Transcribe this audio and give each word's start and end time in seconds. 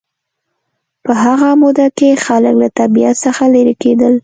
په 1.05 1.13
هغه 1.23 1.49
موده 1.61 1.87
کې 1.97 2.21
خلک 2.25 2.53
له 2.61 2.67
طبیعت 2.79 3.15
څخه 3.25 3.43
لېرې 3.53 3.75
کېدل 3.83 4.13